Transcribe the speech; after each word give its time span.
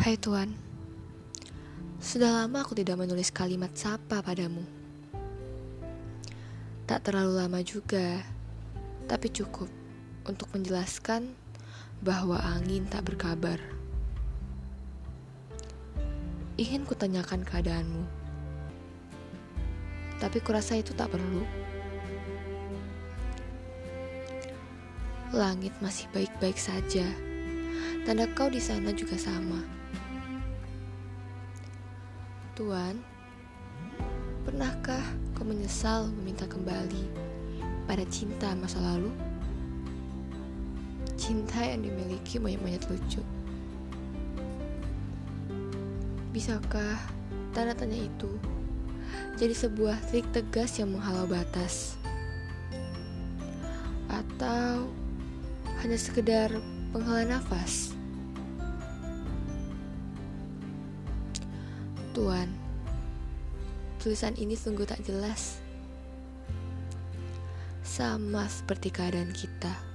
Hai 0.00 0.16
Tuan, 0.16 0.48
sudah 2.00 2.32
lama 2.32 2.64
aku 2.64 2.72
tidak 2.72 3.04
menulis 3.04 3.28
kalimat 3.28 3.68
sapa 3.76 4.24
padamu. 4.24 4.64
Tak 6.88 7.04
terlalu 7.04 7.36
lama 7.36 7.60
juga, 7.60 8.24
tapi 9.04 9.28
cukup 9.28 9.68
untuk 10.24 10.48
menjelaskan 10.56 11.36
bahwa 12.00 12.40
angin 12.40 12.88
tak 12.88 13.12
berkabar. 13.12 13.60
Ingin 16.56 16.88
kutanyakan 16.88 17.44
keadaanmu, 17.44 18.08
tapi 20.16 20.40
kurasa 20.40 20.80
itu 20.80 20.96
tak 20.96 21.12
perlu. 21.12 21.44
Langit 25.36 25.76
masih 25.84 26.08
baik-baik 26.16 26.56
saja. 26.56 27.04
Tanda 28.08 28.24
kau 28.32 28.48
di 28.48 28.64
sana 28.64 28.96
juga 28.96 29.20
sama. 29.20 29.60
Tuan, 32.60 33.00
pernahkah 34.44 35.00
kau 35.32 35.48
menyesal 35.48 36.12
meminta 36.12 36.44
kembali 36.44 37.08
pada 37.88 38.04
cinta 38.12 38.52
masa 38.52 38.76
lalu? 38.84 39.08
Cinta 41.16 41.64
yang 41.64 41.88
dimiliki 41.88 42.36
monyet-monyet 42.36 42.84
lucu. 42.84 43.24
Bisakah 46.36 47.00
tanda 47.56 47.72
tanya 47.72 47.96
itu 47.96 48.28
jadi 49.40 49.56
sebuah 49.56 49.96
trik 50.12 50.28
tegas 50.28 50.76
yang 50.76 50.92
menghalau 50.92 51.24
batas? 51.24 51.96
Atau 54.12 54.92
hanya 55.80 55.96
sekedar 55.96 56.52
penghela 56.92 57.24
nafas? 57.24 57.96
Tuan, 62.10 62.50
tulisan 64.02 64.34
ini 64.34 64.58
sungguh 64.58 64.82
tak 64.82 64.98
jelas. 65.06 65.62
Sama 67.86 68.50
seperti 68.50 68.90
keadaan 68.90 69.30
kita. 69.30 69.89